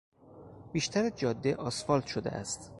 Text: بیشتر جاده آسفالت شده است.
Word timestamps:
بیشتر 0.73 1.09
جاده 1.09 1.55
آسفالت 1.55 2.05
شده 2.07 2.29
است. 2.31 2.69